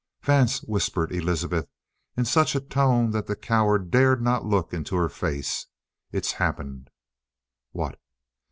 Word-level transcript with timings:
"Vance," 0.23 0.63
whispered 0.63 1.11
Elizabeth 1.11 1.67
in 2.17 2.25
such 2.25 2.55
a 2.55 2.59
tone 2.59 3.11
that 3.11 3.27
the 3.27 3.35
coward 3.35 3.91
dared 3.91 4.19
not 4.19 4.43
look 4.43 4.73
into 4.73 4.95
her 4.95 5.09
face. 5.09 5.67
"It's 6.11 6.31
happened!" 6.31 6.89
"What?" 7.71 7.99